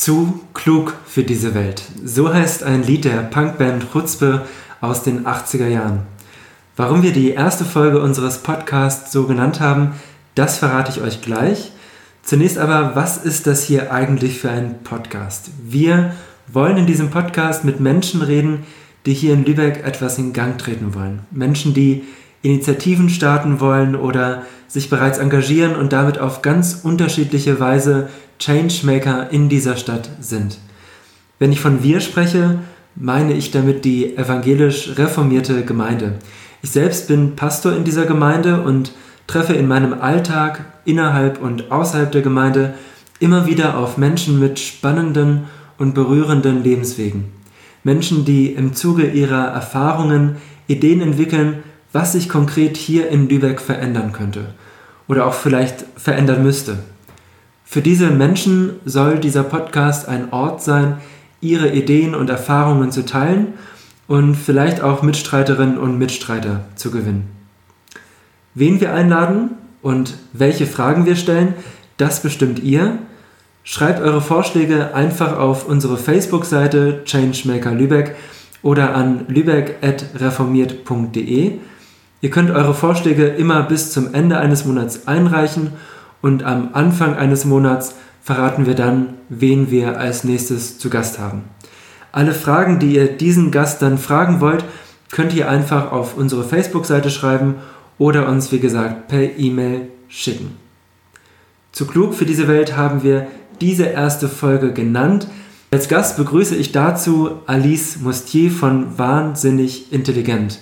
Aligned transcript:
Zu 0.00 0.40
klug 0.54 0.94
für 1.04 1.24
diese 1.24 1.54
Welt. 1.54 1.82
So 2.02 2.32
heißt 2.32 2.62
ein 2.62 2.82
Lied 2.82 3.04
der 3.04 3.18
Punkband 3.18 3.92
Chutzpe 3.92 4.46
aus 4.80 5.02
den 5.02 5.26
80er 5.26 5.66
Jahren. 5.66 6.04
Warum 6.74 7.02
wir 7.02 7.12
die 7.12 7.32
erste 7.32 7.66
Folge 7.66 8.00
unseres 8.00 8.38
Podcasts 8.38 9.12
so 9.12 9.26
genannt 9.26 9.60
haben, 9.60 9.92
das 10.34 10.56
verrate 10.56 10.90
ich 10.90 11.02
euch 11.02 11.20
gleich. 11.20 11.72
Zunächst 12.22 12.56
aber, 12.56 12.96
was 12.96 13.18
ist 13.18 13.46
das 13.46 13.62
hier 13.62 13.92
eigentlich 13.92 14.40
für 14.40 14.48
ein 14.48 14.82
Podcast? 14.84 15.50
Wir 15.62 16.14
wollen 16.46 16.78
in 16.78 16.86
diesem 16.86 17.10
Podcast 17.10 17.66
mit 17.66 17.78
Menschen 17.78 18.22
reden, 18.22 18.64
die 19.04 19.12
hier 19.12 19.34
in 19.34 19.44
Lübeck 19.44 19.84
etwas 19.84 20.16
in 20.16 20.32
Gang 20.32 20.56
treten 20.56 20.94
wollen. 20.94 21.26
Menschen, 21.30 21.74
die 21.74 22.04
Initiativen 22.40 23.10
starten 23.10 23.60
wollen 23.60 23.94
oder 23.94 24.46
sich 24.66 24.88
bereits 24.88 25.18
engagieren 25.18 25.76
und 25.76 25.92
damit 25.92 26.18
auf 26.18 26.40
ganz 26.40 26.80
unterschiedliche 26.84 27.60
Weise 27.60 28.08
Changemaker 28.40 29.30
in 29.30 29.48
dieser 29.48 29.76
Stadt 29.76 30.10
sind. 30.20 30.58
Wenn 31.38 31.52
ich 31.52 31.60
von 31.60 31.82
wir 31.82 32.00
spreche, 32.00 32.58
meine 32.96 33.34
ich 33.34 33.50
damit 33.50 33.84
die 33.84 34.16
evangelisch 34.16 34.96
reformierte 34.96 35.64
Gemeinde. 35.64 36.14
Ich 36.62 36.70
selbst 36.70 37.08
bin 37.08 37.36
Pastor 37.36 37.74
in 37.74 37.84
dieser 37.84 38.06
Gemeinde 38.06 38.62
und 38.62 38.92
treffe 39.26 39.52
in 39.52 39.68
meinem 39.68 39.94
Alltag 39.94 40.64
innerhalb 40.84 41.40
und 41.40 41.70
außerhalb 41.70 42.10
der 42.10 42.22
Gemeinde 42.22 42.74
immer 43.20 43.46
wieder 43.46 43.78
auf 43.78 43.96
Menschen 43.96 44.40
mit 44.40 44.58
spannenden 44.58 45.44
und 45.78 45.94
berührenden 45.94 46.64
Lebenswegen. 46.64 47.26
Menschen, 47.84 48.24
die 48.24 48.52
im 48.52 48.74
Zuge 48.74 49.06
ihrer 49.06 49.46
Erfahrungen 49.48 50.36
Ideen 50.66 51.00
entwickeln, 51.00 51.62
was 51.92 52.12
sich 52.12 52.28
konkret 52.28 52.76
hier 52.76 53.08
in 53.08 53.28
Lübeck 53.28 53.60
verändern 53.60 54.12
könnte 54.12 54.54
oder 55.08 55.26
auch 55.26 55.34
vielleicht 55.34 55.84
verändern 55.96 56.42
müsste. 56.42 56.78
Für 57.72 57.82
diese 57.82 58.10
Menschen 58.10 58.80
soll 58.84 59.20
dieser 59.20 59.44
Podcast 59.44 60.08
ein 60.08 60.32
Ort 60.32 60.60
sein, 60.60 60.96
ihre 61.40 61.70
Ideen 61.70 62.16
und 62.16 62.28
Erfahrungen 62.28 62.90
zu 62.90 63.06
teilen 63.06 63.54
und 64.08 64.34
vielleicht 64.34 64.80
auch 64.80 65.02
Mitstreiterinnen 65.02 65.78
und 65.78 65.96
Mitstreiter 65.96 66.64
zu 66.74 66.90
gewinnen. 66.90 67.30
Wen 68.54 68.80
wir 68.80 68.92
einladen 68.92 69.50
und 69.82 70.16
welche 70.32 70.66
Fragen 70.66 71.06
wir 71.06 71.14
stellen, 71.14 71.54
das 71.96 72.24
bestimmt 72.24 72.58
ihr. 72.58 72.98
Schreibt 73.62 74.00
eure 74.00 74.20
Vorschläge 74.20 74.96
einfach 74.96 75.38
auf 75.38 75.68
unsere 75.68 75.96
Facebook-Seite 75.96 77.04
Changemaker 77.04 77.70
Lübeck 77.70 78.16
oder 78.62 78.96
an 78.96 79.26
lübeck.reformiert.de. 79.28 81.52
Ihr 82.20 82.30
könnt 82.30 82.50
eure 82.50 82.74
Vorschläge 82.74 83.26
immer 83.26 83.62
bis 83.62 83.92
zum 83.92 84.12
Ende 84.12 84.38
eines 84.38 84.64
Monats 84.64 85.06
einreichen 85.06 85.70
und 86.22 86.42
am 86.42 86.70
Anfang 86.72 87.14
eines 87.14 87.44
Monats 87.44 87.94
verraten 88.22 88.66
wir 88.66 88.74
dann, 88.74 89.14
wen 89.28 89.70
wir 89.70 89.98
als 89.98 90.24
nächstes 90.24 90.78
zu 90.78 90.90
Gast 90.90 91.18
haben. 91.18 91.44
Alle 92.12 92.34
Fragen, 92.34 92.78
die 92.78 92.94
ihr 92.94 93.08
diesen 93.08 93.50
Gast 93.50 93.82
dann 93.82 93.98
fragen 93.98 94.40
wollt, 94.40 94.64
könnt 95.10 95.34
ihr 95.34 95.48
einfach 95.48 95.92
auf 95.92 96.16
unsere 96.16 96.44
Facebook-Seite 96.44 97.10
schreiben 97.10 97.56
oder 97.98 98.28
uns, 98.28 98.52
wie 98.52 98.60
gesagt, 98.60 99.08
per 99.08 99.38
E-Mail 99.38 99.88
schicken. 100.08 100.56
Zu 101.72 101.86
klug 101.86 102.14
für 102.14 102.26
diese 102.26 102.48
Welt 102.48 102.76
haben 102.76 103.02
wir 103.02 103.28
diese 103.60 103.84
erste 103.84 104.28
Folge 104.28 104.72
genannt. 104.72 105.28
Als 105.70 105.88
Gast 105.88 106.16
begrüße 106.16 106.56
ich 106.56 106.72
dazu 106.72 107.42
Alice 107.46 107.98
Mustier 108.00 108.50
von 108.50 108.98
Wahnsinnig 108.98 109.92
Intelligent. 109.92 110.60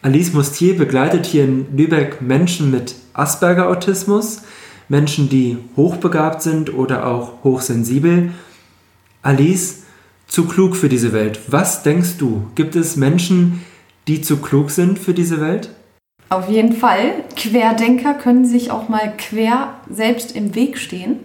Alice 0.00 0.32
Mustier 0.32 0.76
begleitet 0.76 1.26
hier 1.26 1.44
in 1.44 1.76
Lübeck 1.76 2.22
Menschen 2.22 2.70
mit 2.70 2.94
Asperger-Autismus, 3.14 4.42
Menschen, 4.88 5.28
die 5.28 5.58
hochbegabt 5.76 6.42
sind 6.42 6.72
oder 6.72 7.06
auch 7.06 7.44
hochsensibel. 7.44 8.32
Alice, 9.22 9.82
zu 10.26 10.46
klug 10.46 10.76
für 10.76 10.88
diese 10.88 11.12
Welt. 11.12 11.40
Was 11.48 11.82
denkst 11.82 12.18
du? 12.18 12.46
Gibt 12.54 12.76
es 12.76 12.96
Menschen, 12.96 13.64
die 14.06 14.20
zu 14.22 14.38
klug 14.38 14.70
sind 14.70 14.98
für 14.98 15.14
diese 15.14 15.40
Welt? 15.40 15.70
Auf 16.30 16.48
jeden 16.48 16.74
Fall. 16.74 17.24
Querdenker 17.36 18.14
können 18.14 18.44
sich 18.44 18.70
auch 18.70 18.88
mal 18.88 19.14
quer 19.16 19.74
selbst 19.90 20.36
im 20.36 20.54
Weg 20.54 20.78
stehen. 20.78 21.20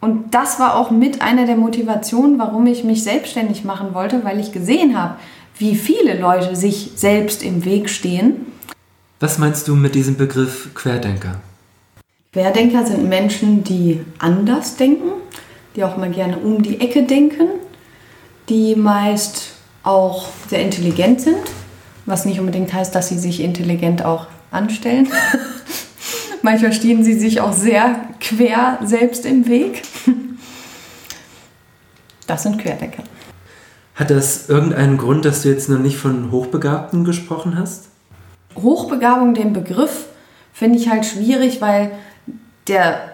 Und 0.00 0.34
das 0.34 0.58
war 0.58 0.76
auch 0.76 0.90
mit 0.90 1.22
einer 1.22 1.46
der 1.46 1.56
Motivationen, 1.56 2.38
warum 2.38 2.66
ich 2.66 2.82
mich 2.82 3.04
selbstständig 3.04 3.64
machen 3.64 3.94
wollte, 3.94 4.24
weil 4.24 4.40
ich 4.40 4.50
gesehen 4.50 4.98
habe, 4.98 5.16
wie 5.58 5.76
viele 5.76 6.18
Leute 6.18 6.56
sich 6.56 6.92
selbst 6.96 7.42
im 7.42 7.64
Weg 7.64 7.88
stehen. 7.88 8.46
Was 9.20 9.38
meinst 9.38 9.68
du 9.68 9.76
mit 9.76 9.94
diesem 9.94 10.16
Begriff 10.16 10.70
Querdenker? 10.74 11.40
Querdenker 12.32 12.86
sind 12.86 13.06
Menschen, 13.10 13.62
die 13.62 14.00
anders 14.18 14.76
denken, 14.76 15.10
die 15.76 15.84
auch 15.84 15.98
mal 15.98 16.10
gerne 16.10 16.38
um 16.38 16.62
die 16.62 16.80
Ecke 16.80 17.02
denken, 17.02 17.46
die 18.48 18.74
meist 18.74 19.50
auch 19.82 20.28
sehr 20.48 20.62
intelligent 20.62 21.20
sind, 21.20 21.36
was 22.06 22.24
nicht 22.24 22.40
unbedingt 22.40 22.72
heißt, 22.72 22.94
dass 22.94 23.10
sie 23.10 23.18
sich 23.18 23.40
intelligent 23.40 24.02
auch 24.02 24.28
anstellen. 24.50 25.08
Manchmal 26.42 26.72
stehen 26.72 27.04
sie 27.04 27.18
sich 27.18 27.42
auch 27.42 27.52
sehr 27.52 28.00
quer 28.18 28.78
selbst 28.82 29.26
im 29.26 29.46
Weg. 29.46 29.82
Das 32.26 32.44
sind 32.44 32.58
Querdenker. 32.58 33.02
Hat 33.94 34.10
das 34.10 34.48
irgendeinen 34.48 34.96
Grund, 34.96 35.26
dass 35.26 35.42
du 35.42 35.50
jetzt 35.50 35.68
noch 35.68 35.78
nicht 35.78 35.98
von 35.98 36.30
Hochbegabten 36.30 37.04
gesprochen 37.04 37.58
hast? 37.58 37.88
Hochbegabung, 38.56 39.34
den 39.34 39.52
Begriff, 39.52 40.06
finde 40.54 40.78
ich 40.78 40.88
halt 40.88 41.04
schwierig, 41.04 41.60
weil 41.60 41.92
der 42.68 43.12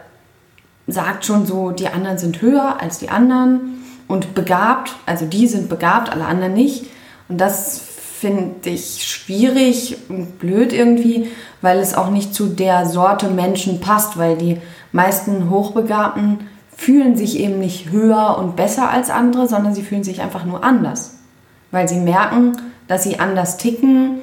sagt 0.86 1.24
schon 1.24 1.46
so, 1.46 1.70
die 1.70 1.88
anderen 1.88 2.18
sind 2.18 2.40
höher 2.40 2.80
als 2.80 2.98
die 2.98 3.10
anderen 3.10 3.84
und 4.08 4.34
begabt, 4.34 4.96
also 5.06 5.26
die 5.26 5.46
sind 5.46 5.68
begabt, 5.68 6.10
alle 6.10 6.24
anderen 6.24 6.54
nicht. 6.54 6.86
Und 7.28 7.40
das 7.40 7.80
finde 8.18 8.70
ich 8.70 9.06
schwierig 9.06 9.96
und 10.08 10.38
blöd 10.38 10.72
irgendwie, 10.72 11.28
weil 11.60 11.78
es 11.78 11.94
auch 11.94 12.10
nicht 12.10 12.34
zu 12.34 12.46
der 12.46 12.86
Sorte 12.86 13.28
Menschen 13.28 13.80
passt, 13.80 14.18
weil 14.18 14.36
die 14.36 14.60
meisten 14.92 15.50
Hochbegabten 15.50 16.48
fühlen 16.74 17.16
sich 17.16 17.38
eben 17.38 17.58
nicht 17.58 17.90
höher 17.90 18.38
und 18.38 18.56
besser 18.56 18.90
als 18.90 19.10
andere, 19.10 19.46
sondern 19.46 19.74
sie 19.74 19.82
fühlen 19.82 20.04
sich 20.04 20.22
einfach 20.22 20.44
nur 20.44 20.64
anders, 20.64 21.16
weil 21.70 21.88
sie 21.88 22.00
merken, 22.00 22.56
dass 22.86 23.02
sie 23.02 23.20
anders 23.20 23.56
ticken, 23.58 24.20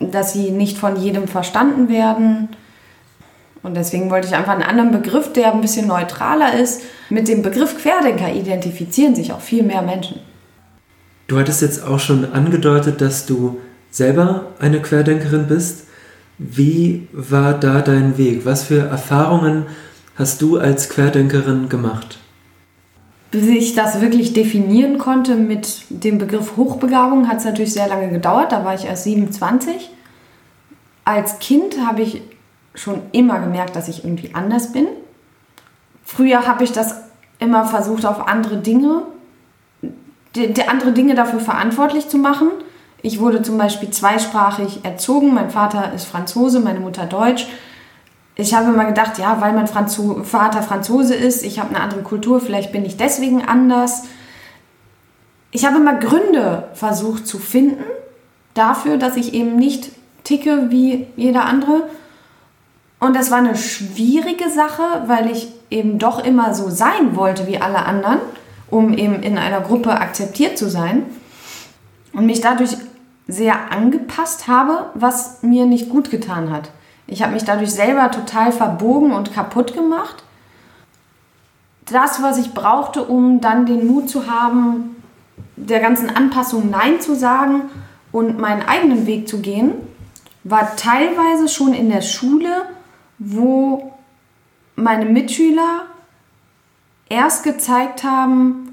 dass 0.00 0.32
sie 0.32 0.50
nicht 0.50 0.76
von 0.76 0.96
jedem 0.96 1.28
verstanden 1.28 1.88
werden 1.88 2.48
und 3.64 3.74
deswegen 3.74 4.10
wollte 4.10 4.28
ich 4.28 4.34
einfach 4.34 4.52
einen 4.52 4.62
anderen 4.62 4.92
Begriff, 4.92 5.32
der 5.32 5.52
ein 5.52 5.62
bisschen 5.62 5.88
neutraler 5.88 6.54
ist. 6.54 6.82
Mit 7.08 7.28
dem 7.28 7.42
Begriff 7.42 7.78
Querdenker 7.78 8.30
identifizieren 8.30 9.14
sich 9.14 9.32
auch 9.32 9.40
viel 9.40 9.62
mehr 9.62 9.80
Menschen. 9.80 10.20
Du 11.28 11.38
hattest 11.38 11.62
jetzt 11.62 11.82
auch 11.82 11.98
schon 11.98 12.30
angedeutet, 12.30 13.00
dass 13.00 13.24
du 13.24 13.58
selber 13.90 14.52
eine 14.58 14.82
Querdenkerin 14.82 15.46
bist. 15.46 15.86
Wie 16.36 17.08
war 17.12 17.54
da 17.54 17.80
dein 17.80 18.18
Weg? 18.18 18.44
Was 18.44 18.64
für 18.64 18.80
Erfahrungen 18.80 19.64
hast 20.14 20.42
du 20.42 20.58
als 20.58 20.90
Querdenkerin 20.90 21.70
gemacht? 21.70 22.18
Bis 23.30 23.46
ich 23.46 23.74
das 23.74 24.02
wirklich 24.02 24.34
definieren 24.34 24.98
konnte 24.98 25.36
mit 25.36 25.84
dem 25.88 26.18
Begriff 26.18 26.58
Hochbegabung, 26.58 27.28
hat 27.28 27.38
es 27.38 27.46
natürlich 27.46 27.72
sehr 27.72 27.88
lange 27.88 28.10
gedauert. 28.10 28.52
Da 28.52 28.62
war 28.62 28.74
ich 28.74 28.84
erst 28.84 29.04
27. 29.04 29.90
Als 31.06 31.38
Kind 31.38 31.78
habe 31.86 32.02
ich 32.02 32.20
schon 32.74 33.02
immer 33.12 33.38
gemerkt, 33.40 33.76
dass 33.76 33.88
ich 33.88 34.04
irgendwie 34.04 34.34
anders 34.34 34.72
bin. 34.72 34.86
Früher 36.02 36.46
habe 36.46 36.64
ich 36.64 36.72
das 36.72 36.96
immer 37.38 37.64
versucht, 37.64 38.04
auf 38.06 38.28
andere 38.28 38.58
Dinge, 38.58 39.02
die, 40.34 40.52
die 40.52 40.68
andere 40.68 40.92
Dinge 40.92 41.14
dafür 41.14 41.40
verantwortlich 41.40 42.08
zu 42.08 42.18
machen. 42.18 42.48
Ich 43.02 43.20
wurde 43.20 43.42
zum 43.42 43.58
Beispiel 43.58 43.90
zweisprachig 43.90 44.84
erzogen. 44.84 45.34
Mein 45.34 45.50
Vater 45.50 45.92
ist 45.92 46.06
Franzose, 46.06 46.60
meine 46.60 46.80
Mutter 46.80 47.06
Deutsch. 47.06 47.46
Ich 48.36 48.54
habe 48.54 48.72
immer 48.72 48.86
gedacht, 48.86 49.18
ja, 49.18 49.40
weil 49.40 49.52
mein 49.52 49.68
Franzo 49.68 50.24
Vater 50.24 50.62
Franzose 50.62 51.14
ist, 51.14 51.44
ich 51.44 51.60
habe 51.60 51.74
eine 51.74 51.80
andere 51.80 52.02
Kultur, 52.02 52.40
vielleicht 52.40 52.72
bin 52.72 52.84
ich 52.84 52.96
deswegen 52.96 53.42
anders. 53.42 54.04
Ich 55.52 55.64
habe 55.64 55.76
immer 55.76 55.94
Gründe 55.94 56.68
versucht 56.74 57.28
zu 57.28 57.38
finden 57.38 57.84
dafür, 58.54 58.96
dass 58.96 59.16
ich 59.16 59.34
eben 59.34 59.54
nicht 59.54 59.92
ticke 60.24 60.70
wie 60.70 61.06
jeder 61.16 61.44
andere 61.44 61.88
und 63.04 63.14
das 63.14 63.30
war 63.30 63.38
eine 63.38 63.54
schwierige 63.54 64.48
Sache, 64.48 64.82
weil 65.06 65.30
ich 65.30 65.48
eben 65.68 65.98
doch 65.98 66.24
immer 66.24 66.54
so 66.54 66.70
sein 66.70 67.14
wollte 67.16 67.46
wie 67.46 67.60
alle 67.60 67.84
anderen, 67.84 68.18
um 68.70 68.94
eben 68.94 69.22
in 69.22 69.36
einer 69.36 69.60
Gruppe 69.60 69.90
akzeptiert 70.00 70.56
zu 70.56 70.70
sein. 70.70 71.04
Und 72.14 72.24
mich 72.24 72.40
dadurch 72.40 72.76
sehr 73.28 73.72
angepasst 73.72 74.48
habe, 74.48 74.86
was 74.94 75.42
mir 75.42 75.66
nicht 75.66 75.90
gut 75.90 76.10
getan 76.10 76.50
hat. 76.50 76.70
Ich 77.06 77.22
habe 77.22 77.34
mich 77.34 77.44
dadurch 77.44 77.72
selber 77.72 78.10
total 78.10 78.52
verbogen 78.52 79.12
und 79.12 79.34
kaputt 79.34 79.74
gemacht. 79.74 80.22
Das, 81.84 82.22
was 82.22 82.38
ich 82.38 82.54
brauchte, 82.54 83.04
um 83.04 83.42
dann 83.42 83.66
den 83.66 83.86
Mut 83.86 84.08
zu 84.08 84.30
haben, 84.30 84.96
der 85.56 85.80
ganzen 85.80 86.08
Anpassung 86.08 86.70
Nein 86.70 87.02
zu 87.02 87.14
sagen 87.14 87.64
und 88.12 88.38
meinen 88.38 88.62
eigenen 88.62 89.06
Weg 89.06 89.28
zu 89.28 89.40
gehen, 89.40 89.72
war 90.42 90.74
teilweise 90.76 91.48
schon 91.48 91.74
in 91.74 91.90
der 91.90 92.00
Schule 92.00 92.62
wo 93.18 93.92
meine 94.76 95.04
Mitschüler 95.04 95.86
erst 97.08 97.44
gezeigt 97.44 98.04
haben, 98.04 98.64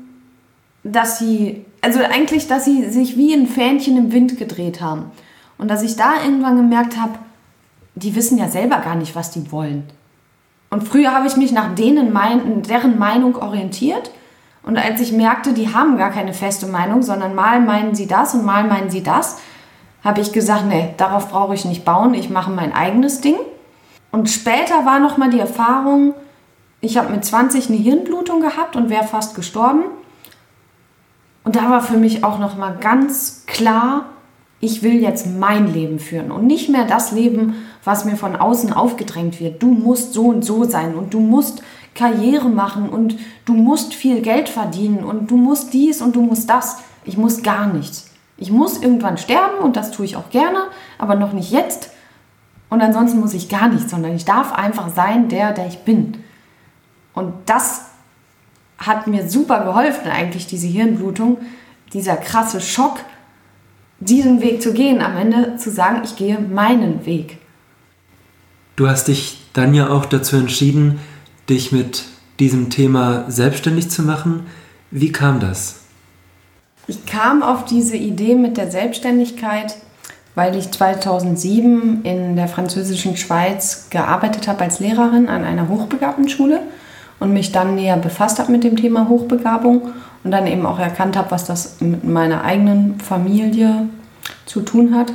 dass 0.83 1.19
sie, 1.19 1.65
also 1.81 1.99
eigentlich, 1.99 2.47
dass 2.47 2.65
sie 2.65 2.89
sich 2.89 3.17
wie 3.17 3.33
ein 3.33 3.47
Fähnchen 3.47 3.97
im 3.97 4.11
Wind 4.11 4.37
gedreht 4.37 4.81
haben. 4.81 5.11
Und 5.57 5.69
dass 5.69 5.83
ich 5.83 5.95
da 5.95 6.23
irgendwann 6.23 6.57
gemerkt 6.57 6.99
habe, 6.99 7.13
die 7.95 8.15
wissen 8.15 8.37
ja 8.37 8.47
selber 8.47 8.77
gar 8.77 8.95
nicht, 8.95 9.15
was 9.15 9.31
die 9.31 9.51
wollen. 9.51 9.83
Und 10.71 10.87
früher 10.87 11.13
habe 11.13 11.27
ich 11.27 11.35
mich 11.35 11.51
nach 11.51 11.75
denen 11.75 12.13
mein, 12.13 12.63
deren 12.63 12.97
Meinung 12.97 13.35
orientiert. 13.35 14.09
Und 14.63 14.77
als 14.77 15.01
ich 15.01 15.11
merkte, 15.11 15.53
die 15.53 15.73
haben 15.73 15.97
gar 15.97 16.11
keine 16.11 16.33
feste 16.33 16.65
Meinung, 16.65 17.03
sondern 17.03 17.35
mal 17.35 17.59
meinen 17.59 17.93
sie 17.93 18.07
das 18.07 18.33
und 18.33 18.45
mal 18.45 18.63
meinen 18.63 18.89
sie 18.89 19.03
das, 19.03 19.37
habe 20.03 20.21
ich 20.21 20.31
gesagt, 20.31 20.65
nee, 20.67 20.93
darauf 20.97 21.29
brauche 21.29 21.53
ich 21.53 21.65
nicht 21.65 21.85
bauen, 21.85 22.13
ich 22.13 22.29
mache 22.29 22.51
mein 22.51 22.73
eigenes 22.73 23.21
Ding. 23.21 23.35
Und 24.11 24.29
später 24.29 24.85
war 24.85 24.99
noch 24.99 25.17
mal 25.17 25.29
die 25.29 25.39
Erfahrung, 25.39 26.13
ich 26.81 26.97
habe 26.97 27.11
mit 27.11 27.23
20 27.23 27.69
eine 27.69 27.77
Hirnblutung 27.77 28.41
gehabt 28.41 28.75
und 28.75 28.89
wäre 28.89 29.03
fast 29.03 29.35
gestorben. 29.35 29.83
Und 31.43 31.55
da 31.55 31.69
war 31.69 31.81
für 31.81 31.97
mich 31.97 32.23
auch 32.23 32.39
noch 32.39 32.57
mal 32.57 32.75
ganz 32.79 33.45
klar, 33.45 34.05
ich 34.59 34.83
will 34.83 35.01
jetzt 35.01 35.27
mein 35.27 35.73
Leben 35.73 35.99
führen 35.99 36.31
und 36.31 36.45
nicht 36.45 36.69
mehr 36.69 36.85
das 36.85 37.11
Leben, 37.11 37.55
was 37.83 38.05
mir 38.05 38.15
von 38.15 38.35
außen 38.35 38.73
aufgedrängt 38.73 39.39
wird. 39.39 39.61
Du 39.61 39.67
musst 39.67 40.13
so 40.13 40.25
und 40.25 40.45
so 40.45 40.65
sein 40.65 40.95
und 40.95 41.13
du 41.13 41.19
musst 41.19 41.63
Karriere 41.95 42.47
machen 42.47 42.89
und 42.89 43.17
du 43.45 43.53
musst 43.53 43.93
viel 43.93 44.21
Geld 44.21 44.49
verdienen 44.49 45.03
und 45.03 45.31
du 45.31 45.37
musst 45.37 45.73
dies 45.73 46.01
und 46.01 46.15
du 46.15 46.21
musst 46.21 46.49
das. 46.49 46.77
Ich 47.05 47.17
muss 47.17 47.41
gar 47.41 47.67
nichts. 47.67 48.11
Ich 48.37 48.51
muss 48.51 48.81
irgendwann 48.81 49.17
sterben 49.17 49.59
und 49.61 49.75
das 49.75 49.91
tue 49.91 50.05
ich 50.05 50.15
auch 50.15 50.29
gerne, 50.29 50.59
aber 50.97 51.15
noch 51.15 51.33
nicht 51.33 51.51
jetzt. 51.51 51.90
Und 52.71 52.81
ansonsten 52.81 53.19
muss 53.19 53.33
ich 53.33 53.49
gar 53.49 53.67
nichts, 53.67 53.91
sondern 53.91 54.15
ich 54.15 54.23
darf 54.23 54.53
einfach 54.53 54.95
sein, 54.95 55.27
der, 55.27 55.51
der 55.51 55.67
ich 55.67 55.79
bin. 55.79 56.19
Und 57.13 57.33
das 57.45 57.81
hat 58.77 59.07
mir 59.07 59.29
super 59.29 59.65
geholfen, 59.65 60.09
eigentlich, 60.09 60.47
diese 60.47 60.67
Hirnblutung, 60.67 61.37
dieser 61.91 62.15
krasse 62.15 62.61
Schock, 62.61 62.99
diesen 63.99 64.41
Weg 64.41 64.61
zu 64.61 64.71
gehen, 64.73 65.01
am 65.01 65.17
Ende 65.17 65.57
zu 65.57 65.69
sagen, 65.69 66.01
ich 66.05 66.15
gehe 66.15 66.39
meinen 66.39 67.05
Weg. 67.05 67.39
Du 68.77 68.87
hast 68.87 69.09
dich 69.09 69.41
dann 69.51 69.73
ja 69.73 69.89
auch 69.89 70.05
dazu 70.05 70.37
entschieden, 70.37 71.01
dich 71.49 71.73
mit 71.73 72.05
diesem 72.39 72.69
Thema 72.69 73.29
selbstständig 73.29 73.89
zu 73.89 74.01
machen. 74.01 74.45
Wie 74.91 75.11
kam 75.11 75.41
das? 75.41 75.81
Ich 76.87 77.05
kam 77.05 77.43
auf 77.43 77.65
diese 77.65 77.97
Idee 77.97 78.35
mit 78.35 78.55
der 78.55 78.71
Selbstständigkeit, 78.71 79.75
weil 80.35 80.55
ich 80.55 80.71
2007 80.71 82.01
in 82.03 82.35
der 82.35 82.47
französischen 82.47 83.17
Schweiz 83.17 83.87
gearbeitet 83.89 84.47
habe 84.47 84.63
als 84.63 84.79
Lehrerin 84.79 85.27
an 85.27 85.43
einer 85.43 85.67
Hochbegabtenschule 85.67 86.61
und 87.19 87.33
mich 87.33 87.51
dann 87.51 87.75
näher 87.75 87.97
befasst 87.97 88.39
habe 88.39 88.51
mit 88.51 88.63
dem 88.63 88.77
Thema 88.77 89.09
Hochbegabung 89.09 89.89
und 90.23 90.31
dann 90.31 90.47
eben 90.47 90.65
auch 90.65 90.79
erkannt 90.79 91.17
habe, 91.17 91.31
was 91.31 91.45
das 91.45 91.81
mit 91.81 92.03
meiner 92.03 92.43
eigenen 92.43 92.99
Familie 92.99 93.89
zu 94.45 94.61
tun 94.61 94.95
hat 94.95 95.11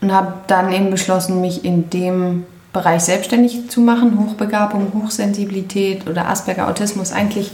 und 0.00 0.12
habe 0.12 0.34
dann 0.46 0.72
eben 0.72 0.90
beschlossen, 0.90 1.40
mich 1.40 1.64
in 1.64 1.90
dem 1.90 2.44
Bereich 2.72 3.02
selbstständig 3.02 3.70
zu 3.70 3.80
machen, 3.80 4.18
Hochbegabung, 4.18 4.92
Hochsensibilität 4.94 6.08
oder 6.08 6.28
Asperger 6.28 6.68
Autismus 6.68 7.12
eigentlich 7.12 7.52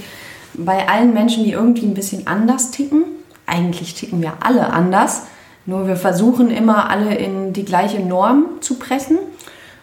bei 0.55 0.89
allen 0.89 1.15
Menschen, 1.15 1.45
die 1.45 1.53
irgendwie 1.53 1.87
ein 1.87 1.95
bisschen 1.95 2.27
anders 2.27 2.73
ticken. 2.73 3.05
Eigentlich 3.47 3.95
ticken 3.95 4.21
wir 4.21 4.35
alle 4.41 4.73
anders, 4.73 5.23
nur 5.67 5.87
wir 5.87 5.97
versuchen 5.97 6.51
immer 6.51 6.91
alle 6.91 7.15
in 7.15 7.53
die 7.53 7.65
gleiche 7.65 8.01
Norm 8.01 8.47
zu 8.61 8.79
pressen. 8.79 9.19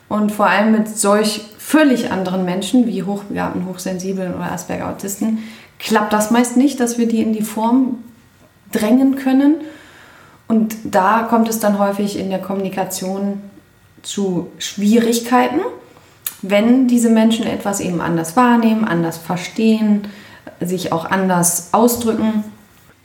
Und 0.10 0.32
vor 0.32 0.48
allem 0.48 0.72
mit 0.72 0.88
solch 0.88 1.42
völlig 1.58 2.12
anderen 2.12 2.44
Menschen 2.44 2.88
wie 2.88 3.04
Hochbegabten, 3.04 3.68
Hochsensiblen 3.68 4.34
oder 4.34 4.52
Asperger 4.52 4.90
Autisten 4.90 5.40
klappt 5.78 6.14
das 6.14 6.32
meist 6.32 6.58
nicht, 6.58 6.80
dass 6.80 6.98
wir 6.98 7.08
die 7.08 7.22
in 7.22 7.32
die 7.34 7.44
Form 7.44 8.00
drängen 8.72 9.16
können. 9.16 9.56
Und 10.48 10.76
da 10.84 11.24
kommt 11.24 11.48
es 11.48 11.60
dann 11.60 11.80
häufig 11.80 12.18
in 12.18 12.30
der 12.30 12.40
Kommunikation 12.40 13.42
zu 14.02 14.48
Schwierigkeiten, 14.58 15.60
wenn 16.42 16.88
diese 16.88 17.10
Menschen 17.10 17.46
etwas 17.46 17.80
eben 17.80 18.02
anders 18.02 18.36
wahrnehmen, 18.36 18.86
anders 18.86 19.18
verstehen, 19.18 20.08
sich 20.60 20.92
auch 20.92 21.06
anders 21.06 21.70
ausdrücken. 21.72 22.44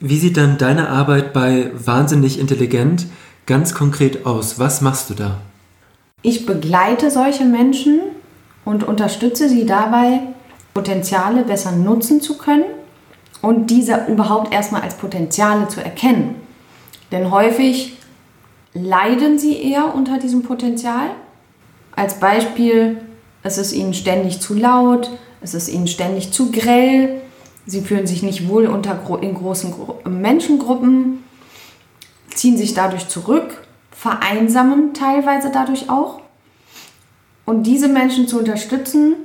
Wie 0.07 0.19
sieht 0.19 0.37
dann 0.37 0.59
deine 0.59 0.91
Arbeit 0.91 1.33
bei 1.33 1.71
Wahnsinnig 1.73 2.39
Intelligent 2.39 3.07
ganz 3.47 3.75
konkret 3.75 4.27
aus? 4.27 4.59
Was 4.59 4.83
machst 4.83 5.09
du 5.09 5.15
da? 5.15 5.39
Ich 6.21 6.45
begleite 6.45 7.11
solche 7.11 7.47
Menschen 7.47 8.01
und 8.67 8.85
unterstütze 8.85 9.49
sie 9.49 9.65
dabei, 9.65 10.21
Potenziale 10.75 11.43
besser 11.43 11.73
nutzen 11.73 12.21
zu 12.21 12.37
können 12.37 12.67
und 13.41 13.71
diese 13.71 14.05
überhaupt 14.07 14.53
erstmal 14.53 14.83
als 14.83 14.97
Potenziale 14.97 15.69
zu 15.69 15.83
erkennen. 15.83 16.35
Denn 17.11 17.31
häufig 17.31 17.97
leiden 18.75 19.39
sie 19.39 19.57
eher 19.57 19.95
unter 19.95 20.19
diesem 20.19 20.43
Potenzial. 20.43 21.13
Als 21.97 22.21
Beispiel, 22.21 22.99
es 23.43 23.57
ist 23.57 23.73
ihnen 23.73 23.95
ständig 23.95 24.43
zu 24.43 24.53
laut, 24.53 25.11
es 25.41 25.55
ist 25.55 25.69
ihnen 25.69 25.87
ständig 25.87 26.31
zu 26.31 26.53
grell, 26.53 27.23
sie 27.67 27.81
fühlen 27.81 28.07
sich 28.07 28.23
nicht 28.23 28.49
wohl 28.49 28.67
unter, 28.67 28.99
in 29.21 29.35
großen 29.35 29.75
Menschengruppen, 30.07 31.25
ziehen 32.35 32.57
sich 32.57 32.75
dadurch 32.75 33.09
zurück, 33.09 33.63
vereinsamen 33.91 34.95
teilweise 34.95 35.51
dadurch 35.53 35.89
auch. 35.91 36.21
Und 37.45 37.65
diese 37.65 37.89
Menschen 37.89 38.27
zu 38.27 38.39
unterstützen, 38.39 39.17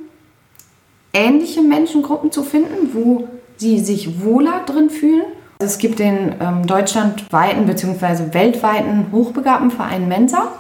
ähnliche 1.14 1.62
Menschengruppen 1.62 2.32
zu 2.32 2.44
finden, 2.44 2.94
wo 2.94 3.28
sie 3.58 3.80
sich 3.80 4.24
wohler 4.24 4.64
drin 4.66 4.90
fühlen 4.90 5.26
es 5.62 5.78
gibt 5.78 6.00
den 6.00 6.36
ähm, 6.40 6.66
deutschlandweiten 6.66 7.66
bzw. 7.66 8.34
weltweiten 8.34 9.08
Hochbegabtenverein 9.12 10.08
Mensa, 10.08 10.54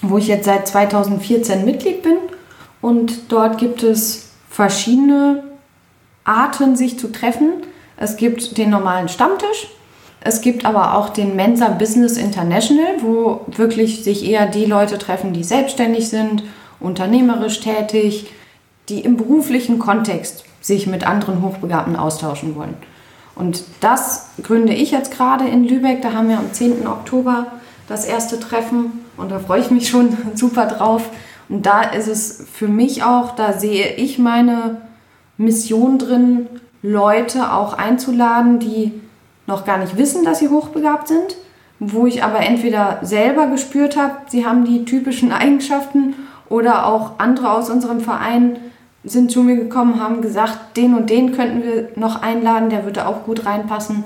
wo 0.00 0.16
ich 0.16 0.28
jetzt 0.28 0.44
seit 0.44 0.68
2014 0.68 1.64
Mitglied 1.64 2.04
bin. 2.04 2.18
Und 2.80 3.32
dort 3.32 3.58
gibt 3.58 3.82
es 3.82 4.28
verschiedene 4.48 5.42
Arten, 6.24 6.76
sich 6.76 6.98
zu 6.98 7.12
treffen. 7.12 7.62
Es 7.96 8.16
gibt 8.16 8.56
den 8.58 8.70
normalen 8.70 9.08
Stammtisch. 9.08 9.68
Es 10.20 10.40
gibt 10.40 10.64
aber 10.64 10.96
auch 10.96 11.10
den 11.10 11.36
Mensa 11.36 11.68
Business 11.68 12.16
International, 12.16 12.96
wo 13.00 13.42
wirklich 13.46 14.02
sich 14.02 14.24
eher 14.24 14.46
die 14.46 14.64
Leute 14.64 14.98
treffen, 14.98 15.34
die 15.34 15.44
selbstständig 15.44 16.08
sind, 16.08 16.42
unternehmerisch 16.80 17.60
tätig, 17.60 18.30
die 18.88 19.00
im 19.00 19.16
beruflichen 19.16 19.78
Kontext 19.78 20.44
sich 20.62 20.86
mit 20.86 21.06
anderen 21.06 21.42
Hochbegabten 21.42 21.96
austauschen 21.96 22.56
wollen. 22.56 22.76
Und 23.34 23.64
das 23.80 24.30
gründe 24.42 24.72
ich 24.72 24.92
jetzt 24.92 25.12
gerade 25.12 25.46
in 25.46 25.64
Lübeck. 25.64 26.00
Da 26.00 26.12
haben 26.12 26.28
wir 26.28 26.38
am 26.38 26.52
10. 26.52 26.86
Oktober 26.86 27.46
das 27.86 28.06
erste 28.06 28.40
Treffen 28.40 29.04
und 29.16 29.30
da 29.30 29.38
freue 29.38 29.60
ich 29.60 29.70
mich 29.70 29.88
schon 29.88 30.16
super 30.34 30.66
drauf. 30.66 31.10
Und 31.50 31.66
da 31.66 31.82
ist 31.82 32.08
es 32.08 32.46
für 32.50 32.68
mich 32.68 33.02
auch, 33.02 33.34
da 33.34 33.52
sehe 33.52 33.94
ich 33.96 34.18
meine 34.18 34.80
Mission 35.36 35.98
drin, 35.98 36.46
Leute 36.82 37.52
auch 37.52 37.72
einzuladen, 37.72 38.58
die 38.58 38.92
noch 39.46 39.64
gar 39.64 39.78
nicht 39.78 39.96
wissen, 39.96 40.24
dass 40.24 40.38
sie 40.38 40.48
hochbegabt 40.48 41.08
sind, 41.08 41.36
wo 41.78 42.06
ich 42.06 42.22
aber 42.22 42.40
entweder 42.40 42.98
selber 43.02 43.46
gespürt 43.46 43.96
habe, 43.96 44.16
sie 44.28 44.46
haben 44.46 44.64
die 44.64 44.84
typischen 44.84 45.32
Eigenschaften 45.32 46.14
oder 46.48 46.86
auch 46.86 47.12
andere 47.18 47.50
aus 47.50 47.70
unserem 47.70 48.00
Verein 48.00 48.58
sind 49.02 49.30
zu 49.30 49.42
mir 49.42 49.56
gekommen, 49.56 50.00
haben 50.00 50.22
gesagt, 50.22 50.76
den 50.76 50.94
und 50.94 51.10
den 51.10 51.32
könnten 51.32 51.62
wir 51.62 51.90
noch 51.96 52.22
einladen, 52.22 52.70
der 52.70 52.84
würde 52.84 53.06
auch 53.06 53.24
gut 53.24 53.44
reinpassen. 53.44 54.04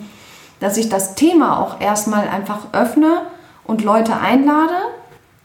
Dass 0.61 0.76
ich 0.76 0.88
das 0.88 1.14
Thema 1.14 1.61
auch 1.61 1.80
erstmal 1.80 2.26
einfach 2.28 2.73
öffne 2.73 3.23
und 3.64 3.85
Leute 3.85 4.16
einlade, 4.18 4.75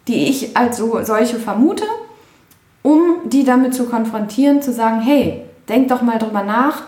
die 0.07 0.27
ich 0.27 0.57
als 0.57 0.77
so, 0.77 1.03
solche 1.03 1.37
vermute, 1.37 1.85
um 2.81 3.01
die 3.25 3.43
damit 3.43 3.75
zu 3.75 3.85
konfrontieren, 3.85 4.61
zu 4.61 4.73
sagen, 4.73 5.01
hey, 5.01 5.43
denkt 5.69 5.91
doch 5.91 6.01
mal 6.01 6.19
drüber 6.19 6.43
nach, 6.43 6.83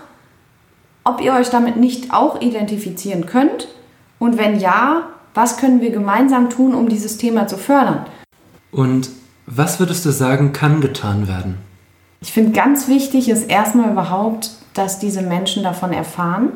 ob 1.04 1.22
ihr 1.22 1.34
euch 1.34 1.50
damit 1.50 1.78
nicht 1.78 2.14
auch 2.14 2.42
identifizieren 2.42 3.26
könnt 3.26 3.68
und 4.20 4.38
wenn 4.38 4.60
ja, 4.60 5.10
was 5.34 5.58
können 5.58 5.82
wir 5.82 5.92
gemeinsam 5.92 6.50
tun, 6.50 6.74
um 6.74 6.90
dieses 6.90 7.18
Thema 7.18 7.48
zu 7.48 7.58
fördern. 7.58 8.06
Und 8.72 9.10
was 9.46 9.80
würdest 9.80 10.06
du 10.06 10.12
sagen, 10.12 10.54
kann 10.54 10.82
getan 10.82 11.28
werden? 11.28 11.58
Ich 12.22 12.32
finde 12.32 12.54
ganz 12.54 12.88
wichtig 12.88 13.30
ist 13.30 13.50
erstmal 13.50 13.92
überhaupt, 13.92 14.52
dass 14.74 14.98
diese 14.98 15.22
Menschen 15.22 15.64
davon 15.64 15.94
erfahren. 15.94 16.50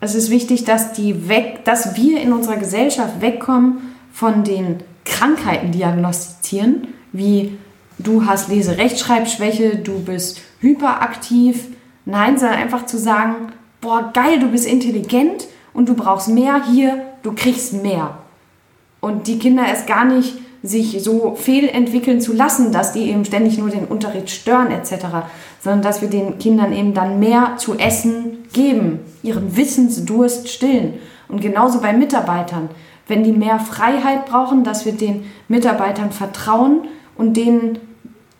Es 0.00 0.14
ist 0.14 0.30
wichtig, 0.30 0.64
dass, 0.64 0.92
die 0.92 1.28
weg, 1.28 1.64
dass 1.64 1.96
wir 1.96 2.20
in 2.20 2.32
unserer 2.32 2.56
Gesellschaft 2.56 3.20
wegkommen 3.20 3.78
von 4.12 4.44
den 4.44 4.80
Krankheiten 5.04 5.72
diagnostizieren, 5.72 6.88
wie 7.12 7.58
du 7.98 8.26
hast 8.26 8.48
Lese-Rechtschreibschwäche, 8.48 9.76
du 9.76 10.00
bist 10.00 10.42
hyperaktiv. 10.60 11.68
Nein, 12.04 12.38
sondern 12.38 12.58
einfach 12.58 12.86
zu 12.86 12.98
sagen, 12.98 13.52
boah, 13.80 14.10
geil, 14.12 14.40
du 14.40 14.48
bist 14.48 14.66
intelligent 14.66 15.46
und 15.72 15.88
du 15.88 15.94
brauchst 15.94 16.28
mehr 16.28 16.64
hier, 16.64 17.04
du 17.22 17.32
kriegst 17.32 17.74
mehr. 17.74 18.18
Und 19.00 19.26
die 19.26 19.38
Kinder 19.38 19.66
erst 19.66 19.86
gar 19.86 20.04
nicht 20.04 20.34
sich 20.62 21.02
so 21.02 21.36
fehlentwickeln 21.36 22.20
zu 22.20 22.32
lassen, 22.32 22.72
dass 22.72 22.92
die 22.92 23.10
eben 23.10 23.24
ständig 23.24 23.58
nur 23.58 23.70
den 23.70 23.84
Unterricht 23.84 24.30
stören 24.30 24.72
etc., 24.72 25.06
sondern 25.60 25.82
dass 25.82 26.02
wir 26.02 26.08
den 26.08 26.38
Kindern 26.38 26.72
eben 26.72 26.94
dann 26.94 27.20
mehr 27.20 27.56
zu 27.58 27.78
essen 27.78 28.38
geben, 28.52 29.00
ihren 29.22 29.56
Wissensdurst 29.56 30.48
stillen. 30.48 30.94
Und 31.28 31.40
genauso 31.40 31.80
bei 31.80 31.92
Mitarbeitern. 31.92 32.70
Wenn 33.06 33.22
die 33.22 33.32
mehr 33.32 33.58
Freiheit 33.58 34.26
brauchen, 34.26 34.64
dass 34.64 34.84
wir 34.84 34.92
den 34.92 35.24
Mitarbeitern 35.46 36.10
vertrauen 36.10 36.88
und 37.16 37.36
denen 37.36 37.78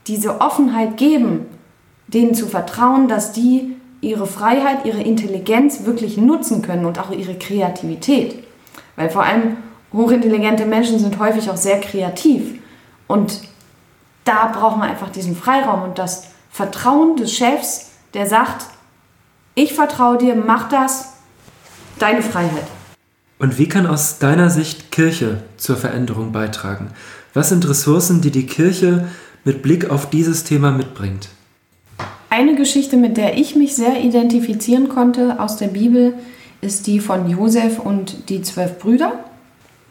diese 0.06 0.40
Offenheit 0.40 0.96
geben, 0.96 1.46
denen 2.09 2.35
zu 2.35 2.47
vertrauen, 2.47 3.09
dass 3.09 3.33
die 3.33 3.77
ihre 4.00 4.27
Freiheit, 4.27 4.85
ihre 4.85 5.03
Intelligenz 5.03 5.85
wirklich 5.85 6.17
nutzen 6.17 6.62
können 6.62 6.85
und 6.85 6.99
auch 6.99 7.11
ihre 7.11 7.35
Kreativität. 7.35 8.45
Weil 8.97 9.11
vor 9.11 9.25
allem 9.25 9.59
hochintelligente 9.93 10.67
Menschen 10.67 10.99
sind 10.99 11.19
häufig 11.19 11.50
auch 11.50 11.57
sehr 11.57 11.81
kreativ. 11.81 12.61
Und 13.07 13.41
da 14.25 14.49
brauchen 14.49 14.81
wir 14.81 14.88
einfach 14.88 15.11
diesen 15.11 15.37
Freiraum 15.37 15.83
und 15.83 15.99
das 15.99 16.29
Vertrauen 16.50 17.17
des 17.17 17.33
Chefs, 17.33 17.91
der 18.15 18.27
sagt, 18.27 18.67
ich 19.55 19.75
vertraue 19.75 20.19
dir, 20.19 20.35
mach 20.35 20.69
das, 20.69 21.15
deine 21.99 22.23
Freiheit. 22.23 22.67
Und 23.38 23.59
wie 23.59 23.69
kann 23.69 23.87
aus 23.87 24.19
deiner 24.19 24.50
Sicht 24.50 24.91
Kirche 24.91 25.43
zur 25.57 25.77
Veränderung 25.77 26.33
beitragen? 26.33 26.91
Was 27.35 27.50
sind 27.50 27.69
Ressourcen, 27.69 28.21
die 28.21 28.31
die 28.31 28.47
Kirche 28.47 29.09
mit 29.45 29.62
Blick 29.62 29.91
auf 29.91 30.11
dieses 30.11 30.45
Thema 30.45 30.73
mitbringt? 30.73 31.29
Eine 32.30 32.54
Geschichte, 32.56 32.97
mit 32.97 33.16
der 33.16 33.38
ich 33.38 33.56
mich 33.56 33.75
sehr 33.75 34.00
identifizieren 34.00 34.88
konnte 34.88 35.40
aus 35.40 35.56
der 35.56 35.68
Bibel, 35.68 36.14
ist 36.61 36.87
die 36.87 37.00
von 37.00 37.28
Josef 37.28 37.78
und 37.78 38.28
die 38.28 38.42
zwölf 38.42 38.78
Brüder. 38.78 39.12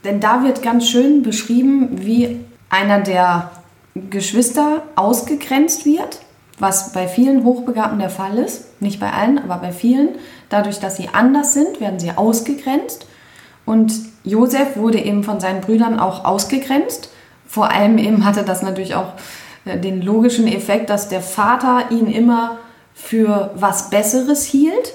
Denn 0.04 0.20
da 0.20 0.44
wird 0.44 0.62
ganz 0.62 0.88
schön 0.88 1.24
beschrieben, 1.24 2.06
wie 2.06 2.40
einer 2.70 3.02
der 3.02 3.52
Geschwister 4.10 4.84
ausgegrenzt 4.96 5.86
wird, 5.86 6.20
was 6.60 6.94
bei 6.94 7.08
vielen 7.08 7.44
Hochbegabten 7.44 8.00
der 8.00 8.12
Fall 8.12 8.38
ist. 8.38 8.82
Nicht 8.82 9.00
bei 9.00 9.12
allen, 9.12 9.40
aber 9.40 9.58
bei 9.58 9.72
vielen. 9.72 10.10
Dadurch, 10.50 10.80
dass 10.80 10.98
sie 10.98 11.10
anders 11.12 11.54
sind, 11.54 11.82
werden 11.82 12.00
sie 12.00 12.12
ausgegrenzt. 12.12 13.08
Und 13.66 13.94
Josef 14.24 14.78
wurde 14.78 15.00
eben 15.00 15.24
von 15.24 15.40
seinen 15.40 15.62
Brüdern 15.62 16.00
auch 16.00 16.24
ausgegrenzt. 16.26 17.10
Vor 17.48 17.72
allem 17.72 17.98
eben 17.98 18.26
hatte 18.26 18.44
das 18.44 18.62
natürlich 18.62 18.94
auch 18.94 19.14
den 19.76 20.02
logischen 20.02 20.48
Effekt, 20.48 20.90
dass 20.90 21.10
der 21.10 21.22
Vater 21.22 21.92
ihn 21.92 22.08
immer 22.08 22.58
für 22.94 23.52
was 23.56 23.90
Besseres 23.90 24.44
hielt. 24.44 24.94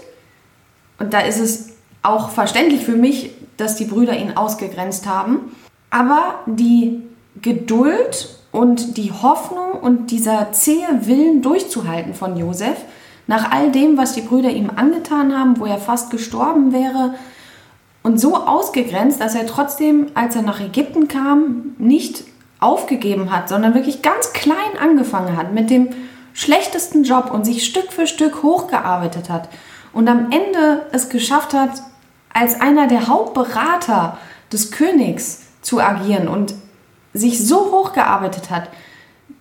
Und 0.98 1.14
da 1.14 1.20
ist 1.20 1.38
es 1.38 1.70
auch 2.02 2.30
verständlich 2.30 2.84
für 2.84 2.96
mich, 2.96 3.30
dass 3.56 3.76
die 3.76 3.84
Brüder 3.84 4.16
ihn 4.16 4.36
ausgegrenzt 4.36 5.06
haben. 5.06 5.54
Aber 5.90 6.40
die 6.46 7.02
Geduld 7.40 8.38
und 8.50 8.96
die 8.96 9.12
Hoffnung 9.12 9.72
und 9.80 10.10
dieser 10.10 10.52
zähe 10.52 11.06
Willen 11.06 11.42
durchzuhalten 11.42 12.14
von 12.14 12.36
Josef, 12.36 12.76
nach 13.26 13.50
all 13.52 13.70
dem, 13.70 13.96
was 13.96 14.14
die 14.14 14.20
Brüder 14.20 14.50
ihm 14.50 14.70
angetan 14.74 15.38
haben, 15.38 15.58
wo 15.58 15.64
er 15.64 15.78
fast 15.78 16.10
gestorben 16.10 16.72
wäre, 16.72 17.14
und 18.02 18.18
so 18.18 18.36
ausgegrenzt, 18.36 19.20
dass 19.20 19.34
er 19.34 19.46
trotzdem, 19.46 20.08
als 20.14 20.34
er 20.34 20.42
nach 20.42 20.60
Ägypten 20.60 21.06
kam, 21.06 21.74
nicht 21.78 22.24
aufgegeben 22.62 23.30
hat, 23.30 23.48
sondern 23.48 23.74
wirklich 23.74 24.02
ganz 24.02 24.32
klein 24.32 24.78
angefangen 24.80 25.36
hat 25.36 25.52
mit 25.52 25.70
dem 25.70 25.90
schlechtesten 26.32 27.04
Job 27.04 27.30
und 27.30 27.44
sich 27.44 27.64
Stück 27.64 27.92
für 27.92 28.06
Stück 28.06 28.42
hochgearbeitet 28.42 29.28
hat 29.28 29.48
und 29.92 30.08
am 30.08 30.30
Ende 30.30 30.86
es 30.92 31.08
geschafft 31.08 31.54
hat, 31.54 31.70
als 32.32 32.60
einer 32.60 32.86
der 32.86 33.08
Hauptberater 33.08 34.18
des 34.52 34.70
Königs 34.70 35.42
zu 35.60 35.80
agieren 35.80 36.28
und 36.28 36.54
sich 37.12 37.46
so 37.46 37.70
hochgearbeitet 37.72 38.50
hat, 38.50 38.70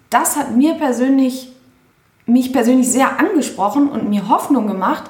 das 0.09 0.35
hat 0.35 0.55
mir 0.55 0.73
persönlich, 0.73 1.53
mich 2.25 2.51
persönlich 2.51 2.89
sehr 2.89 3.19
angesprochen 3.19 3.89
und 3.89 4.09
mir 4.09 4.27
Hoffnung 4.27 4.67
gemacht, 4.67 5.03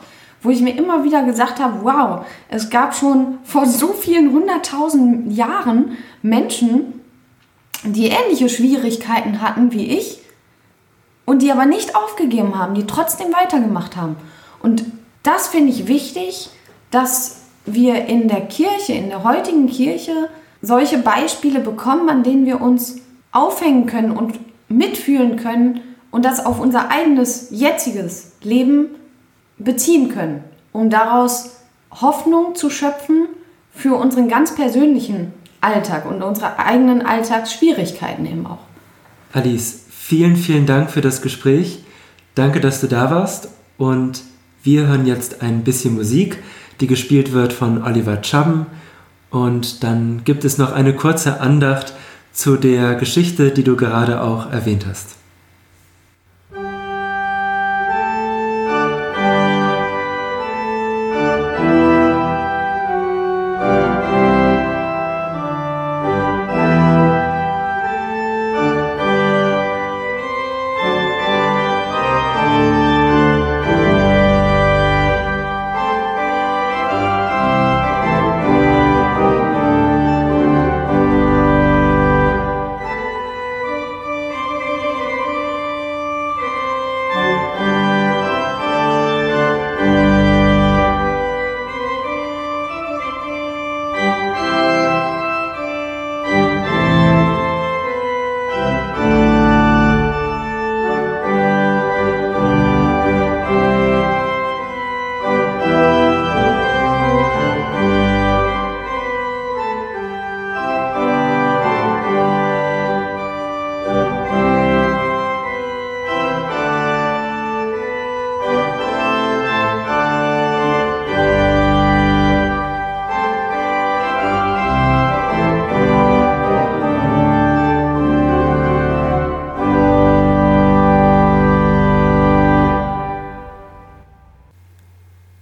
wo 0.44 0.50
ich 0.50 0.62
mir 0.62 0.78
immer 0.78 1.04
wieder 1.04 1.24
gesagt 1.24 1.60
habe, 1.60 1.84
wow, 1.84 2.26
es 2.50 2.70
gab 2.70 2.96
schon 2.96 3.40
vor 3.44 3.66
so 3.66 3.88
vielen 3.90 4.32
hunderttausend 4.32 5.34
Jahren 5.34 5.98
Menschen, 6.22 7.01
die 7.84 8.08
ähnliche 8.08 8.50
Schwierigkeiten 8.50 9.42
hatten 9.42 9.72
wie 9.72 9.98
ich 9.98 10.20
und 11.26 11.42
die 11.42 11.52
aber 11.52 11.66
nicht 11.66 11.96
aufgegeben 11.96 12.58
haben, 12.58 12.76
die 12.76 12.86
trotzdem 12.86 13.34
weitergemacht 13.34 13.96
haben. 13.96 14.16
Und 14.62 14.86
das 15.24 15.48
finde 15.48 15.72
ich 15.72 15.88
wichtig, 15.88 16.50
dass 16.92 17.42
wir 17.66 18.06
in 18.06 18.28
der 18.28 18.42
Kirche, 18.42 18.94
in 18.94 19.10
der 19.10 19.24
heutigen 19.24 19.68
Kirche, 19.68 20.30
solche 20.62 20.98
Beispiele 20.98 21.60
bekommen, 21.60 22.10
an 22.10 22.24
denen 22.24 22.46
wir 22.46 22.62
uns 22.62 22.98
aufhängen 23.32 23.86
können 23.86 24.12
und 24.12 24.40
mitfühlen 24.70 25.38
können 25.38 25.82
und 26.12 26.26
das 26.26 26.46
auf 26.46 26.60
unser 26.60 26.92
eigenes 26.92 27.48
jetziges 27.52 28.34
Leben 28.42 28.88
beziehen 29.58 30.10
können, 30.10 30.44
um 30.72 30.90
daraus 30.90 31.58
Hoffnung 31.92 32.56
zu 32.56 32.70
schöpfen 32.70 33.28
für 33.74 33.96
unseren 33.96 34.28
ganz 34.28 34.56
persönlichen 34.56 35.34
Alltag 35.62 36.06
und 36.06 36.22
unsere 36.22 36.60
eigenen 36.60 37.06
Alltagsschwierigkeiten 37.06 38.26
eben 38.26 38.46
auch. 38.46 38.60
Alice, 39.34 39.86
vielen, 39.90 40.36
vielen 40.36 40.66
Dank 40.66 40.92
für 40.92 41.02
das 41.02 41.22
Gespräch. 41.22 41.84
Danke, 42.36 42.60
dass 42.60 42.82
du 42.82 42.88
da 42.88 43.12
warst 43.12 43.50
und 43.78 44.24
wir 44.64 44.88
hören 44.88 45.06
jetzt 45.06 45.42
ein 45.42 45.64
bisschen 45.64 45.96
Musik, 45.96 46.38
die 46.80 46.88
gespielt 46.88 47.32
wird 47.32 47.54
von 47.54 47.84
Oliver 47.84 48.22
Chubben 48.22 48.66
und 49.30 49.84
dann 49.84 50.24
gibt 50.26 50.44
es 50.44 50.58
noch 50.58 50.74
eine 50.74 50.96
kurze 50.96 51.40
Andacht 51.40 51.94
zu 52.34 52.58
der 52.58 52.96
Geschichte, 52.96 53.52
die 53.52 53.64
du 53.64 53.76
gerade 53.76 54.22
auch 54.22 54.52
erwähnt 54.52 54.86
hast. 54.88 55.21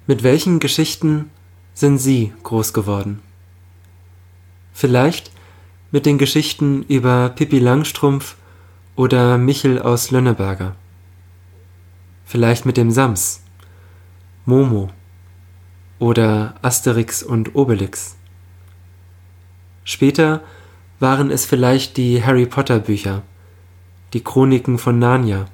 Mit 0.09 0.23
welchen 0.23 0.57
Geschichten 0.57 1.29
sind 1.75 1.99
Sie 1.99 2.33
groß 2.41 2.73
geworden? 2.73 3.21
Vielleicht 4.73 5.29
mit 5.91 6.07
den 6.07 6.17
Geschichten 6.17 6.81
über 6.81 7.29
Pippi 7.29 7.59
Langstrumpf 7.59 8.35
oder 8.95 9.37
Michel 9.37 9.79
aus 9.79 10.09
Lönneberger. 10.09 10.75
Vielleicht 12.25 12.65
mit 12.65 12.75
dem 12.75 12.89
Sams, 12.89 13.43
Momo 14.47 14.89
oder 15.99 16.55
Asterix 16.63 17.21
und 17.21 17.53
Obelix. 17.53 18.15
Später 19.83 20.41
waren 20.99 21.29
es 21.29 21.45
vielleicht 21.45 21.97
die 21.97 22.23
Harry 22.23 22.47
Potter 22.47 22.79
Bücher, 22.79 23.21
die 24.13 24.23
Chroniken 24.23 24.79
von 24.79 24.97
Narnia 24.97 25.45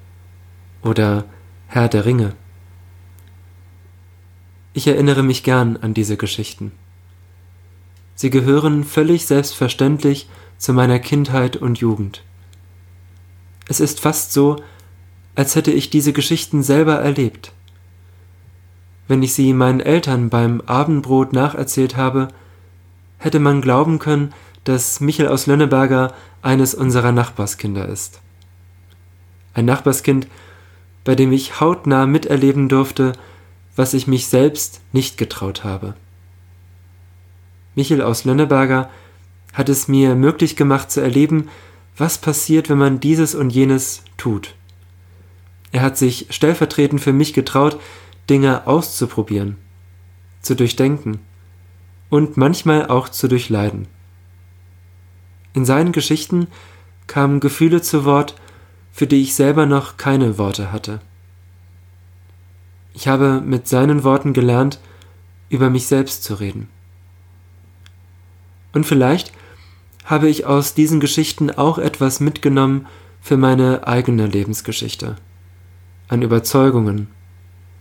oder 0.82 1.26
Herr 1.66 1.88
der 1.88 2.06
Ringe. 2.06 2.32
Ich 4.76 4.86
erinnere 4.86 5.22
mich 5.22 5.42
gern 5.42 5.78
an 5.78 5.94
diese 5.94 6.18
Geschichten. 6.18 6.70
Sie 8.14 8.28
gehören 8.28 8.84
völlig 8.84 9.24
selbstverständlich 9.24 10.28
zu 10.58 10.74
meiner 10.74 10.98
Kindheit 10.98 11.56
und 11.56 11.78
Jugend. 11.78 12.22
Es 13.68 13.80
ist 13.80 14.00
fast 14.00 14.34
so, 14.34 14.62
als 15.34 15.56
hätte 15.56 15.72
ich 15.72 15.88
diese 15.88 16.12
Geschichten 16.12 16.62
selber 16.62 16.96
erlebt. 16.96 17.52
Wenn 19.08 19.22
ich 19.22 19.32
sie 19.32 19.54
meinen 19.54 19.80
Eltern 19.80 20.28
beim 20.28 20.60
Abendbrot 20.60 21.32
nacherzählt 21.32 21.96
habe, 21.96 22.28
hätte 23.16 23.38
man 23.38 23.62
glauben 23.62 23.98
können, 23.98 24.34
dass 24.64 25.00
Michel 25.00 25.28
aus 25.28 25.46
Lönneberger 25.46 26.12
eines 26.42 26.74
unserer 26.74 27.12
Nachbarskinder 27.12 27.88
ist. 27.88 28.20
Ein 29.54 29.64
Nachbarskind, 29.64 30.26
bei 31.02 31.14
dem 31.14 31.32
ich 31.32 31.62
hautnah 31.62 32.04
miterleben 32.04 32.68
durfte, 32.68 33.14
was 33.76 33.94
ich 33.94 34.06
mich 34.06 34.26
selbst 34.26 34.80
nicht 34.92 35.18
getraut 35.18 35.62
habe. 35.62 35.94
Michel 37.74 38.02
aus 38.02 38.24
Lönneberger 38.24 38.90
hat 39.52 39.68
es 39.68 39.86
mir 39.86 40.14
möglich 40.14 40.56
gemacht 40.56 40.90
zu 40.90 41.00
erleben, 41.00 41.48
was 41.96 42.18
passiert, 42.18 42.68
wenn 42.68 42.78
man 42.78 43.00
dieses 43.00 43.34
und 43.34 43.50
jenes 43.50 44.02
tut. 44.16 44.54
Er 45.72 45.82
hat 45.82 45.96
sich 45.96 46.26
stellvertretend 46.30 47.00
für 47.00 47.12
mich 47.12 47.34
getraut, 47.34 47.78
Dinge 48.28 48.66
auszuprobieren, 48.66 49.56
zu 50.40 50.56
durchdenken 50.56 51.20
und 52.08 52.36
manchmal 52.36 52.86
auch 52.88 53.08
zu 53.08 53.28
durchleiden. 53.28 53.88
In 55.52 55.64
seinen 55.64 55.92
Geschichten 55.92 56.48
kamen 57.06 57.40
Gefühle 57.40 57.82
zu 57.82 58.04
Wort, 58.04 58.34
für 58.92 59.06
die 59.06 59.22
ich 59.22 59.34
selber 59.34 59.66
noch 59.66 59.96
keine 59.96 60.38
Worte 60.38 60.72
hatte. 60.72 61.00
Ich 62.96 63.08
habe 63.08 63.42
mit 63.42 63.68
seinen 63.68 64.04
Worten 64.04 64.32
gelernt, 64.32 64.80
über 65.50 65.68
mich 65.68 65.86
selbst 65.86 66.24
zu 66.24 66.32
reden. 66.32 66.68
Und 68.72 68.86
vielleicht 68.86 69.32
habe 70.06 70.30
ich 70.30 70.46
aus 70.46 70.72
diesen 70.72 70.98
Geschichten 70.98 71.50
auch 71.50 71.76
etwas 71.76 72.20
mitgenommen 72.20 72.86
für 73.20 73.36
meine 73.36 73.86
eigene 73.86 74.26
Lebensgeschichte, 74.26 75.16
an 76.08 76.22
Überzeugungen 76.22 77.08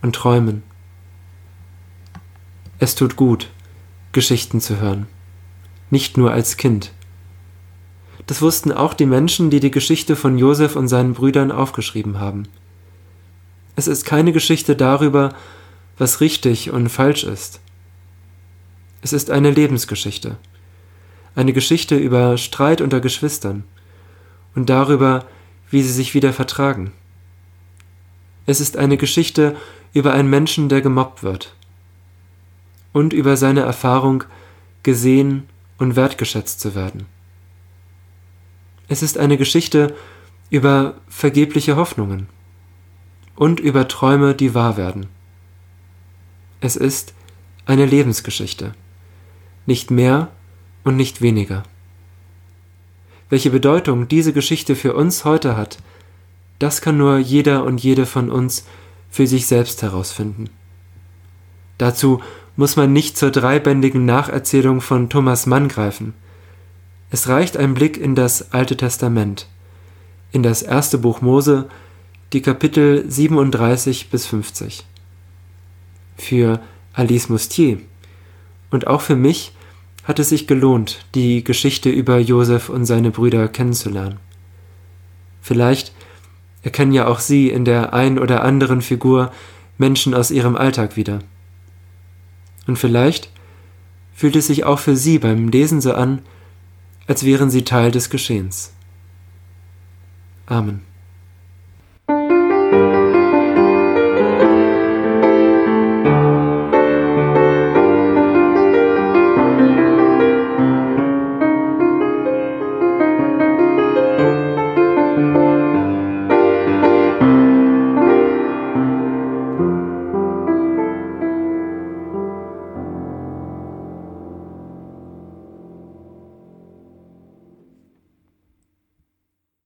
und 0.02 0.16
Träumen. 0.16 0.64
Es 2.80 2.96
tut 2.96 3.16
gut, 3.16 3.50
Geschichten 4.12 4.60
zu 4.60 4.82
hören, 4.82 5.08
nicht 5.92 6.18
nur 6.18 6.32
als 6.32 6.58
Kind. 6.58 6.92
Das 8.28 8.42
wussten 8.42 8.74
auch 8.74 8.94
die 8.94 9.06
Menschen, 9.06 9.50
die 9.50 9.62
die 9.62 9.72
Geschichte 9.72 10.18
von 10.18 10.38
Josef 10.38 10.76
und 10.76 10.90
seinen 10.90 11.14
Brüdern 11.14 11.54
aufgeschrieben 11.54 12.20
haben. 12.20 12.50
Es 13.76 13.88
ist 13.88 14.06
keine 14.06 14.32
Geschichte 14.32 14.76
darüber, 14.76 15.34
was 15.98 16.22
richtig 16.22 16.72
und 16.72 16.90
falsch 16.90 17.24
ist. 17.24 17.60
Es 19.02 19.14
ist 19.14 19.32
eine 19.32 19.52
Lebensgeschichte 19.52 20.38
eine 21.36 21.52
Geschichte 21.52 21.98
über 21.98 22.38
Streit 22.38 22.82
unter 22.82 23.02
Geschwistern 23.02 23.66
und 24.56 24.70
darüber, 24.70 25.26
wie 25.70 25.84
sie 25.84 25.92
sich 25.92 26.14
wieder 26.14 26.32
vertragen. 26.32 26.94
Es 28.46 28.62
ist 28.62 28.78
eine 28.78 28.98
Geschichte 28.98 29.56
über 29.94 30.14
einen 30.14 30.30
Menschen, 30.30 30.70
der 30.70 30.82
gemobbt 30.82 31.24
wird 31.24 31.54
und 32.94 33.12
über 33.12 33.36
seine 33.38 33.62
Erfahrung, 33.62 34.24
gesehen 34.84 35.50
und 35.78 35.96
wertgeschätzt 35.96 36.60
zu 36.60 36.76
werden. 36.76 37.08
Es 38.88 39.02
ist 39.02 39.18
eine 39.18 39.36
Geschichte 39.38 39.96
über 40.50 40.96
vergebliche 41.10 41.76
Hoffnungen 41.76 42.30
und 43.36 43.60
über 43.60 43.88
Träume, 43.88 44.34
die 44.34 44.54
wahr 44.54 44.78
werden. 44.78 45.08
Es 46.62 46.76
ist 46.76 47.14
eine 47.66 47.86
Lebensgeschichte, 47.86 48.74
nicht 49.66 49.92
mehr 49.92 50.30
und 50.84 50.96
nicht 50.96 51.22
weniger. 51.22 51.64
Welche 53.30 53.50
Bedeutung 53.50 54.08
diese 54.08 54.34
Geschichte 54.34 54.76
für 54.76 54.94
uns 54.94 55.26
heute 55.26 55.58
hat, 55.58 55.80
das 56.60 56.82
kann 56.82 56.98
nur 56.98 57.18
jeder 57.18 57.64
und 57.66 57.84
jede 57.84 58.06
von 58.06 58.30
uns 58.30 58.66
für 59.10 59.28
sich 59.28 59.48
selbst 59.48 59.82
herausfinden. 59.82 60.50
Dazu 61.78 62.22
muss 62.56 62.78
man 62.78 62.94
nicht 62.94 63.18
zur 63.18 63.32
dreibändigen 63.32 64.06
Nacherzählung 64.06 64.80
von 64.80 65.10
Thomas 65.10 65.46
Mann 65.46 65.68
greifen. 65.68 66.14
Es 67.10 67.28
reicht 67.28 67.58
ein 67.58 67.74
Blick 67.74 67.98
in 67.98 68.16
das 68.16 68.54
Alte 68.54 68.78
Testament, 68.78 69.48
in 70.32 70.44
das 70.44 70.62
erste 70.62 70.98
Buch 70.98 71.22
Mose, 71.22 71.68
die 72.36 72.42
Kapitel 72.42 73.10
37 73.10 74.10
bis 74.10 74.26
50. 74.26 74.84
Für 76.18 76.60
Alice 76.92 77.30
Mustier 77.30 77.78
und 78.72 78.88
auch 78.88 79.00
für 79.00 79.16
mich 79.16 79.54
hat 80.04 80.20
es 80.20 80.28
sich 80.28 80.46
gelohnt, 80.46 81.06
die 81.16 81.46
Geschichte 81.46 81.90
über 81.90 82.20
Josef 82.20 82.68
und 82.68 82.86
seine 82.86 83.12
Brüder 83.12 83.48
kennenzulernen. 83.48 84.20
Vielleicht 85.42 85.94
erkennen 86.62 86.92
ja 86.92 87.08
auch 87.08 87.20
Sie 87.20 87.48
in 87.48 87.64
der 87.64 87.94
ein 87.94 88.20
oder 88.20 88.44
anderen 88.44 88.82
Figur 88.82 89.32
Menschen 89.78 90.14
aus 90.14 90.30
Ihrem 90.30 90.58
Alltag 90.58 90.98
wieder. 90.98 91.20
Und 92.68 92.78
vielleicht 92.78 93.32
fühlt 94.14 94.36
es 94.36 94.48
sich 94.48 94.66
auch 94.66 94.80
für 94.80 94.98
Sie 94.98 95.20
beim 95.20 95.48
Lesen 95.48 95.80
so 95.80 95.94
an, 95.94 96.20
als 97.08 97.24
wären 97.24 97.50
Sie 97.50 97.64
Teil 97.64 97.92
des 97.92 98.10
Geschehens. 98.10 98.74
Amen. 100.48 100.95